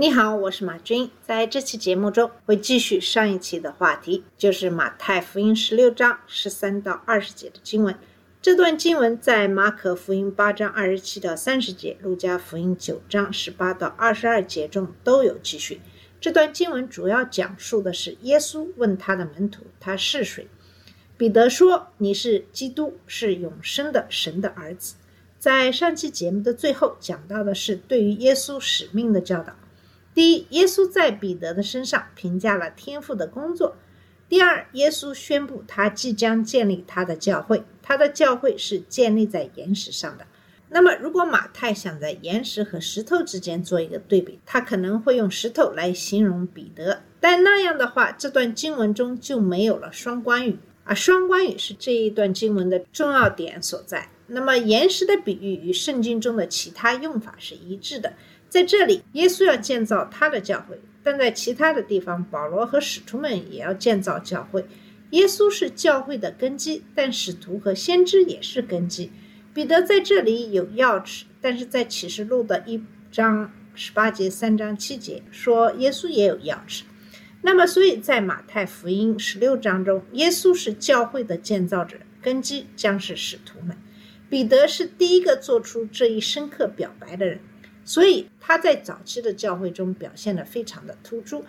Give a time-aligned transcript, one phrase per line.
[0.00, 1.10] 你好，我是马军。
[1.26, 7.92] 在这期节目中，会继续上一期的话题，就是马太福音十六章十三到二十节的经文。
[8.40, 15.80] 这段经文在马可福音八章二十七到三十节、路加福音九章十八到二十二节中都有继续。
[16.20, 20.46] 这段经文主要讲述的是耶稣问他的门徒：“他是谁？”
[21.18, 24.94] 彼得说：“你是基督，是永生的神的儿子。”
[25.40, 29.52] 在上期节目的最后讲到的是对于耶稣使命的教导。
[30.18, 33.76] 第一，耶稣在彼得的身上评价了天父的工作；
[34.28, 40.26] 第二，耶稣宣布他即将建立他的教会，他的教会是建立在岩石上的。
[40.70, 54.08] 那么，如果马太想在岩石和石头之间做一个对比，他可能会用石头来形容彼得，但那样的话，这段经文中就没有了双关语，而双关语是这一段经文的重要点所在。
[54.26, 58.14] 那么，岩石的比喻与圣经中的其他用法是一致的。
[58.48, 64.64] 在这里，耶稣要建造他的教会，但在其他的地方，保罗和使徒们也要建造教会。
[65.10, 69.10] 耶稣是教会的根基，但使徒和先知也是根基。
[69.54, 76.82] 彼得在这里有钥匙，但是在启示录的一章十八节、三章七节说耶稣也有钥匙。
[77.42, 83.76] 那么，所以在马太福音十六章中，耶稣是教会的建造者，根基将是使徒们。
[84.28, 87.40] 彼得是第一个做出这一深刻表白的人。
[87.88, 91.42] 所以他在早期的教会中表现得非常的突出，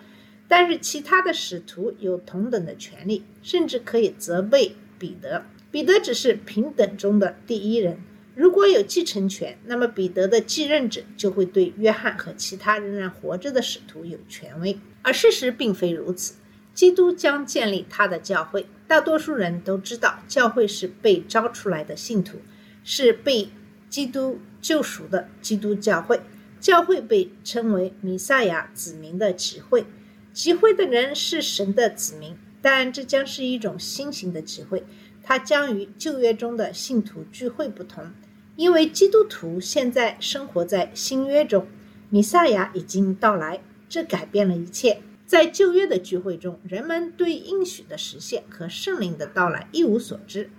[0.48, 5.44] 但是其他的使徒有同等的权利，甚至可以责备彼得。
[5.70, 7.98] 彼得只是平等中的第一人，
[8.34, 14.78] 如果有继承权，那么彼得的继任者就会对约翰和其他仍然活着的使徒有权威。
[15.02, 16.36] 而事实并非如此，
[16.72, 18.64] 基督将建立他的教会。
[18.88, 22.38] 大多数人都知道，教会是被招出来的信徒，
[22.82, 23.50] 是被
[23.90, 26.22] 基督救赎的基督教会。
[26.58, 29.86] 教会被称为弥赛亚子民的集会，
[30.34, 34.84] 集会的人是神的子民，但这将是一种新型的集会，
[35.22, 38.12] 它将与旧约中的信徒聚会不同，
[38.56, 41.66] 因为基督徒现在生活在新约中，
[42.10, 45.00] 弥赛亚已经到来，这改变了一切。
[45.24, 50.50] 在旧约的聚会中，人们对应许的实现和圣灵的到来一无所知，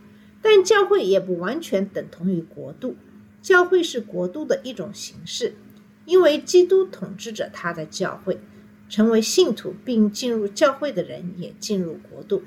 [0.41, 2.95] 但教会也不完全等同于国度，
[3.41, 5.55] 教会是国度的一种形式。
[6.05, 8.39] 因为基督统治着他的教会，
[8.89, 12.43] 成为信徒并进入教会的人也进入国度。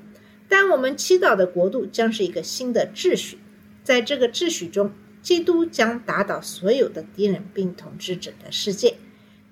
[0.49, 3.39] 但我们祈祷的国度将是一个新的秩序，
[3.83, 8.97] 在这个秩序中，基督将打倒所有的敌人并统治整个世界。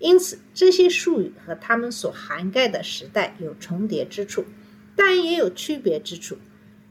[0.01, 4.45] 因此，这些术语和他们所涵盖的时代有重叠之处，
[4.97, 6.37] 但也有区别之处。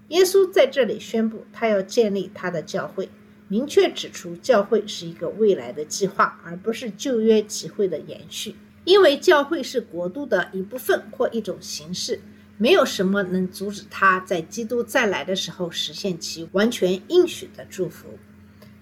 [0.08, 3.10] 耶稣在这里宣布，他要建立他的教会。
[3.52, 8.56] 明确指出，教会是一个未来的计划，而不是旧约集会的延续。
[8.86, 12.22] 因为教会是国度的一部分或一种形式，
[12.58, 18.18] 没有什么能阻止他在基督再来的时候实现其完全应许的祝福。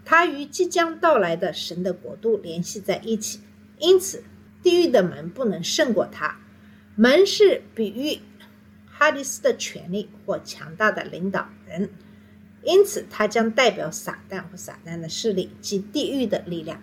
[0.06, 3.40] 他与即将到来的神的国度联系在一起，
[3.80, 4.24] 因此
[4.62, 6.38] 地狱的门不能胜过他。
[6.96, 8.20] 门是比喻
[8.86, 11.90] 哈迪斯的权力或强大的领导人。
[12.64, 16.82] 因此，它将代表撒旦和撒旦的势力及地狱的力量，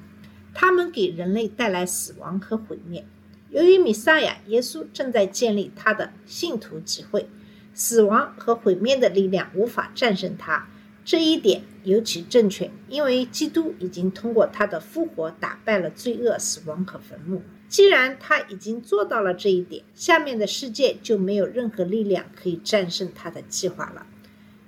[0.55, 3.05] 他们给人类带来死亡和毁灭。
[3.51, 7.29] 由于弥撒亚耶稣正在建立他的信徒集会，
[7.75, 10.67] 死亡和毁灭的力量无法战胜他。
[11.05, 17.43] 这一点尤其正确，因为基督已经通过他的复活打败了罪恶、死亡和坟墓。
[17.69, 24.07] 既然他已经做到了这一点，下面的世界就没有任何力量可以战胜他的计划了。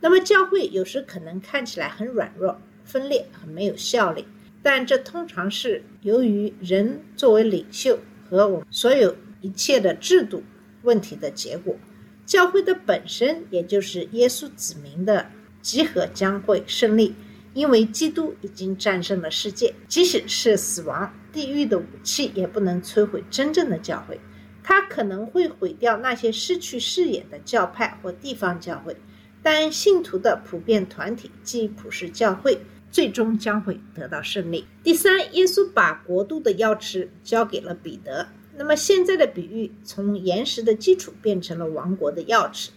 [0.01, 4.25] 那么，教会有时可能看起来很软弱、分裂、很没有效力，
[4.63, 7.99] 但这通常是由于人作为领袖
[8.29, 10.43] 和我们所有一切的制度
[10.83, 11.77] 问题的结果。
[12.25, 15.27] 教会的本身，也就是耶稣子民的
[15.63, 17.15] 集合，将会胜利，
[17.55, 19.75] 因为基督已经战胜了世界。
[19.89, 24.21] 即使是死亡、地狱的武器，也不能摧毁真正的教会。
[24.63, 28.95] 它可能会毁掉那些失去视野的教派或地方教会。
[29.43, 34.67] 但信徒的普遍团体即普世教会，最终将会得到胜利。
[34.83, 38.29] 第三，耶稣把国度的钥匙交给了彼得。
[38.57, 42.71] 那么现在的比喻从岩石的基础变成了王国的钥匙。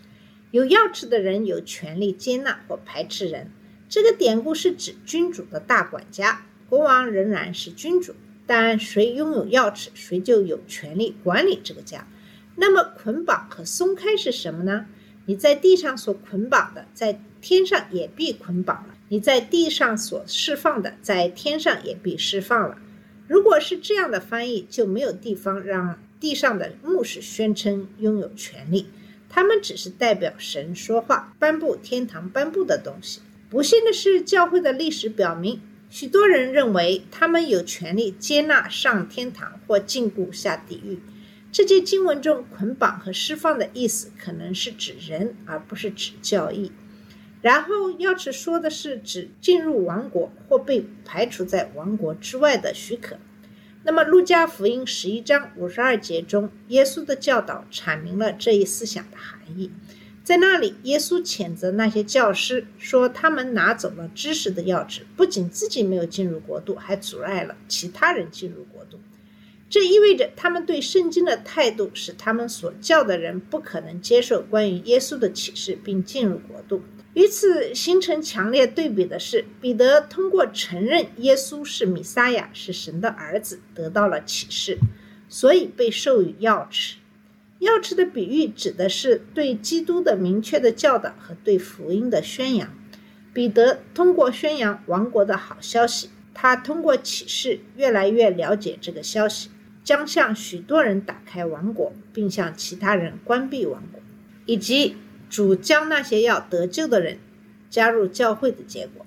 [0.51, 3.49] 有钥匙的人有权利接纳或排斥人。
[3.89, 8.13] 这个典故是指君主的大管家，国王仍然是君主，
[8.45, 12.07] 但谁拥有钥匙，谁就有权利管理这个家。
[12.55, 14.85] 那么捆绑和松开是什么呢？
[15.25, 22.77] 你在地上所捆绑的，在天上也必捆绑了；你在地上所释放的，在天上也必释放了。
[23.27, 28.87] 如果是这样的翻译，就没有地方让地上的牧师宣称拥有权利，
[29.29, 33.21] 他们只是代表神说话，颁布天堂颁布的东西。
[33.49, 40.99] 不幸的是，教会的历史表明，许多人认为他们有权利接纳上天堂或禁锢下地狱。
[41.51, 46.71] 这节经文中“捆绑”和“释放”的意思可能是指人，而不是指教义。
[47.41, 53.17] 然后，钥匙说的是指进入王国或被排除在王国之外的许可。
[53.83, 59.71] 那么，《路加福音》十一章五十二节中，耶稣的教导阐明了这一思想的含义。
[60.23, 68.99] 在那里，耶稣谴责那些教师，说他们拿走了知识的钥匙，不仅自己没有进入国度，还阻碍了其他人进入国度。
[69.71, 76.83] 这意味着他们对圣经的态度，使他们所教的人不可能接受关于耶稣的启示，并进入国度。
[77.13, 84.77] 与此形成强烈对比的是，彼得通过承认耶稣是弥撒亚，是神的儿子，得到了启示，
[85.29, 86.95] 所以被授予钥匙。
[87.61, 92.75] 钥匙的比喻指的是对基督的明确的教导和对福音的宣扬。
[93.33, 99.49] 彼得通过宣扬王国的好消息，他通过启示越来越了解这个消息，
[99.83, 104.01] 将向许多人打开王国，并向其他人关闭王国，
[104.45, 104.95] 以及。
[105.29, 107.17] 主将那些要得救的人
[107.69, 109.05] 加入教会的结果，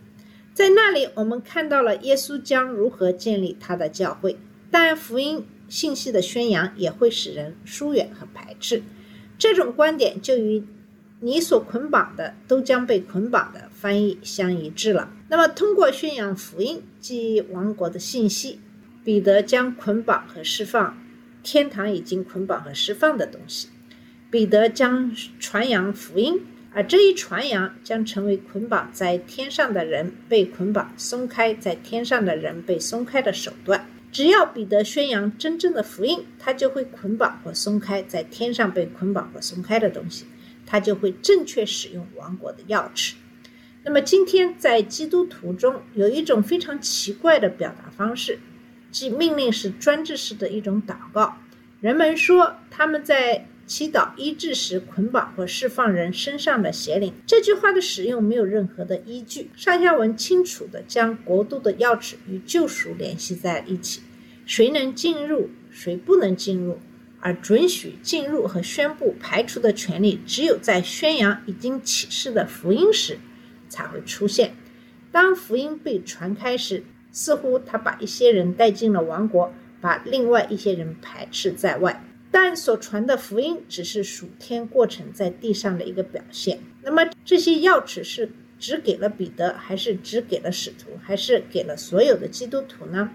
[0.55, 4.39] 在那里我们看到了耶稣将如何建立他的教会。
[4.71, 8.83] 但福音信息的宣扬也会使人疏远和排斥。
[9.37, 10.65] 这种观点就与
[11.21, 15.13] “你所捆绑的都将被捆绑”的翻译相一致了。
[15.29, 18.61] 那么，通过宣扬福音及王国的信息，
[19.05, 20.99] 彼得将捆绑和释放
[21.43, 23.69] 天堂已经捆绑和释放的东西。
[24.31, 26.41] 彼得将传扬福音，
[26.73, 33.87] 而这一传扬将成为捆绑在天上的人被捆绑、松开在天上的人被松开的手段。
[34.11, 40.25] 只要彼得宣扬真正的福音，他就会捆绑或松开在天上被捆绑或松开的东西，
[40.65, 43.15] 他就会正确使用王国的钥匙。
[43.85, 48.39] 那么，今天在基督徒中有一种非常奇怪的表达方式，
[48.95, 51.37] 即命令是专制式的一种祷告。
[51.81, 53.49] 人们说他们在。
[53.67, 59.49] 祈祷医治时捆绑或释放人身上的邪灵，这句话的使用没有任何的依据。
[59.57, 64.03] 上下文清楚地将国度的钥匙与救赎联系在一起，
[64.45, 66.79] 谁能进入，谁不能进入，
[67.21, 73.17] 而准许进入和宣布排除的权利，只有在宣扬已经启示的福音时
[73.71, 74.55] 才会出现。
[75.11, 79.51] 当福音被传开时，似乎他把一些人带进了王国，
[79.81, 82.05] 把另外一些人排斥在外。
[82.31, 86.59] 但所传的福音只是属天过程在地上的一个表现。
[86.83, 88.29] 那么这些钥匙是
[88.59, 93.11] 只给了彼得，还是只给了使徒，还是给了所有的基督徒呢？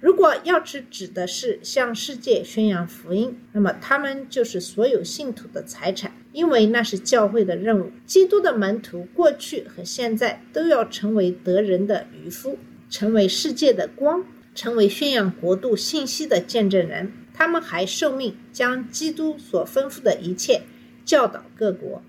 [0.00, 7.90] 如果钥匙指的是向世界宣扬福音，那么他们就是所有信徒的财产，因为那是教会的任务。
[8.06, 12.58] 基督的门徒过去和现在都要成为得人的渔夫，
[12.90, 17.12] 成为世界的光，成为宣扬国度信息的见证人。
[17.32, 20.62] 他们还受命将基督所吩咐的一切
[21.04, 22.02] 教导各国。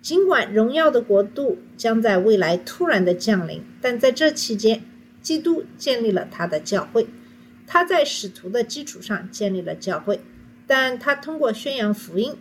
[0.00, 4.84] 尽管荣耀的国度将在未来突然的降临，但在这期间，
[5.20, 7.08] 基督建立了他的教会。
[7.66, 10.20] 他在使徒的基础上建立了教会，
[10.66, 12.36] 但他通过宣扬福音、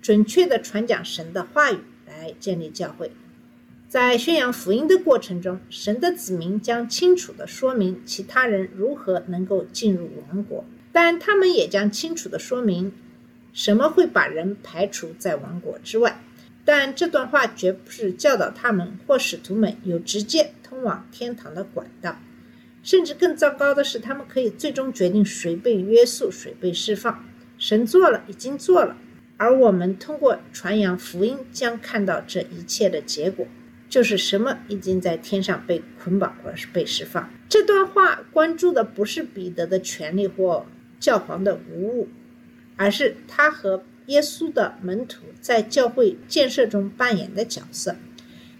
[0.00, 3.12] 准确的传讲神的话语来建立教会。
[3.92, 10.64] 在宣扬福音的过程中，神的子民将清楚地说明其他人如何能够进入王国。
[10.92, 12.90] 但他们也将清楚地说明，
[13.52, 16.22] 什么会把人排除在王国之外。
[16.64, 22.18] 但这段话绝不是教导他们或使徒们有直接通往天堂的管道，
[22.82, 27.22] 甚至更糟糕的是，他们可以最终决定谁被约束，谁被释放。
[27.58, 28.96] 神做了，已经做了，
[29.36, 33.46] 而我们通过传扬福音将看到这一切的结果。
[33.92, 37.28] 就是什么已经在天上被捆绑，或是被释放。
[37.46, 40.64] 这段话关注的不是彼得的权利或。
[40.98, 42.08] 教皇的无误，
[42.76, 47.96] 而是他和耶稣的门徒在教会建设中扮演的角色。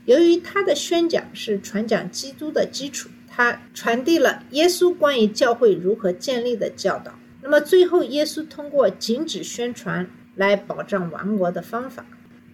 [0.06, 7.16] 由于他的宣讲是传讲基督的基础，他传递了耶稣关于教会如何建立的教导。
[7.40, 12.04] 那么最后，耶稣通过禁止宣传来保障王国的方法。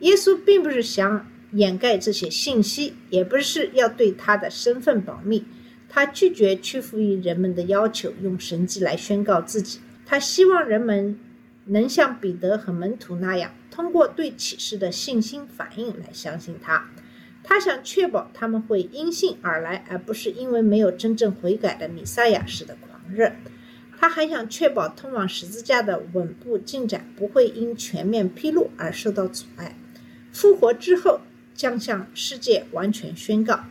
[0.01, 5.45] 耶稣并不是想掩盖这些信息，也不是要对他的身份保密。
[5.89, 9.81] 他拒绝屈服于人们的要求，用神迹来宣告自己。
[10.05, 11.19] 他希望人们
[11.67, 16.91] 能像彼得和门徒那样，通过对启示的信心反应来相信他。
[17.43, 23.33] 他想确保他们会因信而来，而不是因为没有真正悔改的弥赛亚式的狂热。
[23.99, 29.77] 他还想确保通往十字架的稳步进展不会因全面披露而受到阻碍。
[30.31, 31.23] 复活之后
[31.59, 33.65] 将向世界完全宣告。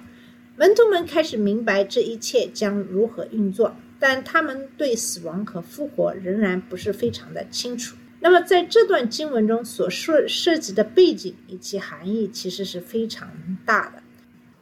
[0.57, 7.95] 门徒们开始明白这一切将如何运作，但他们对死亡和复活仍然不是非常的清楚。
[8.19, 13.29] 那么，在这段经文中所涉涉及的背景以及含义其实是非常
[13.65, 14.03] 大的。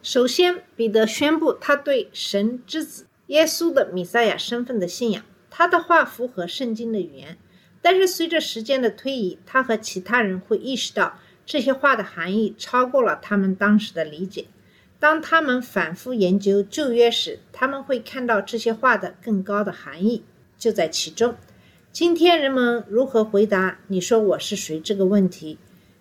[0.04, 7.38] 首先，彼得宣布他对神之子耶稣的弥赛亚身份的信仰，他的话符合圣经的语言。
[7.82, 14.46] 但是，随着时间的推移，他和其他人会意识到这些话的含义超过了他们当时的理解。
[15.00, 20.24] 当他们反复研究旧约时，他们会看到这些话的更高的含义
[20.58, 21.36] 就在其中。
[21.92, 25.60] 今天人们如何回答“你说我是谁”这个问题，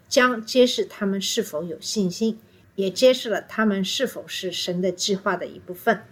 [0.09, 2.39] 将揭示他们是否有信心，
[2.77, 6.03] 也揭示了他们是否是神的计划的一部分。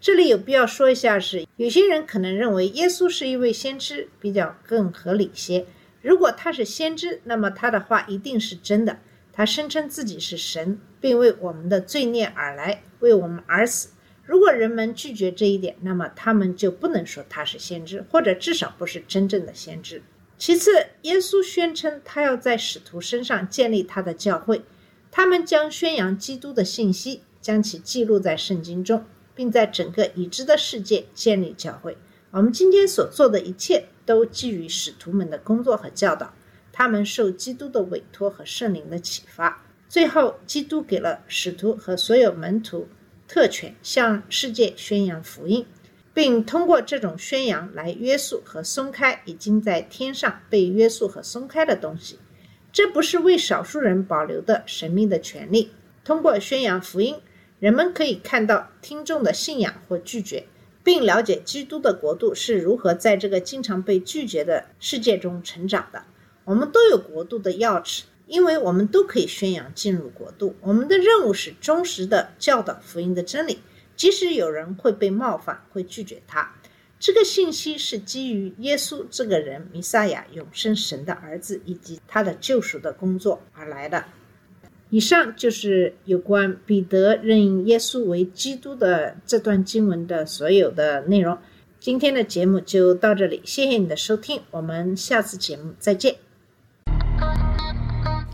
[0.00, 5.64] 这里有必要说一下是，有些人可能认为耶稣是一位先知，比较更合理些。
[6.02, 8.98] 如果他是先知，那么他的话一定是真的。
[9.32, 13.88] 他声称自己是神，并为我们的罪孽而来，为我们而死。
[14.24, 20.02] 如果人们拒绝这一点，那么他们就不能说他是先知，或者至少不是真正的先知。
[20.36, 24.62] 其次，耶稣宣称他要在使徒身上建立他的教会，
[25.10, 29.04] 他们将宣扬基督的信息，将其记录在圣经中，
[29.34, 31.96] 并在整个已知的世界建立教会。
[32.32, 36.34] 我们今天所做的一切都基于使徒们的工作和教导。
[36.70, 42.88] 他们受基督的委托和圣灵的启发，最后，基督给了使徒和所有门徒
[43.26, 45.64] 特权，向世界宣扬福音，
[46.12, 52.18] 并通过这种宣扬来约束和松开已经在天上被约束和松开的东西。
[52.70, 55.70] 这不是为少数人保留的神秘的权利。
[56.04, 57.16] 通过宣扬福音，
[57.60, 60.46] 人们可以看到听众的信仰或拒绝，
[60.84, 66.04] 并了解基督的国度是如何在这个经常被拒绝的世界中成长的。
[66.44, 70.56] 我们都有国度的钥匙，因为我们都可以宣扬进入国度。
[70.60, 73.58] 我们的任务是忠实的教导福音的真理，
[73.96, 76.54] 即使有人会被冒犯，会拒绝他。
[76.98, 84.04] 这个信息是基于耶稣这个人，弥撒亚，永生神的儿子，以及他的救赎的工作而来的。
[84.92, 91.38] 以上就是有关彼得认耶稣为基督的这段经文的所有的内容。
[91.80, 96.16] 今天的节目就到这里，谢谢你的收听，我们下次节目再见。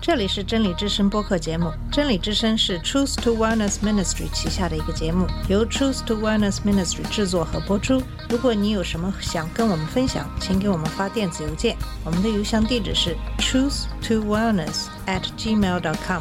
[0.00, 1.70] 这里是真理之声播客节目。
[1.92, 8.02] 真理之声是 Truth to Wellness Ministry 旗下的一个节目，由 Truth to Wellness Ministry 制作和播出。
[8.28, 16.20] 如果你有什么想跟我们分享，请给我们发电子邮件，我们的邮箱地址是 truth to wellness at gmail dot com。